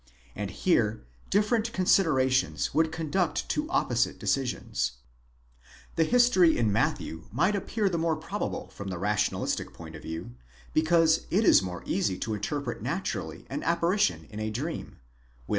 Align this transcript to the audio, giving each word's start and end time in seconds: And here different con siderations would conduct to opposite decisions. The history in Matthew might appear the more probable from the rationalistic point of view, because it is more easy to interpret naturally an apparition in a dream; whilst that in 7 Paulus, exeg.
And 0.35 0.49
here 0.49 1.05
different 1.29 1.71
con 1.73 1.85
siderations 1.85 2.73
would 2.73 2.91
conduct 2.91 3.47
to 3.49 3.69
opposite 3.69 4.17
decisions. 4.17 4.93
The 5.95 6.05
history 6.05 6.57
in 6.57 6.71
Matthew 6.71 7.27
might 7.31 7.55
appear 7.55 7.87
the 7.87 7.99
more 7.99 8.15
probable 8.15 8.69
from 8.69 8.87
the 8.87 8.97
rationalistic 8.97 9.73
point 9.75 9.95
of 9.95 10.01
view, 10.01 10.33
because 10.73 11.27
it 11.29 11.45
is 11.45 11.61
more 11.61 11.83
easy 11.85 12.17
to 12.17 12.33
interpret 12.33 12.81
naturally 12.81 13.45
an 13.47 13.61
apparition 13.61 14.25
in 14.31 14.39
a 14.39 14.49
dream; 14.49 14.53
whilst 14.65 14.69
that 14.69 14.69
in 14.71 14.85
7 14.85 14.89
Paulus, 14.89 15.47
exeg. 15.47 15.47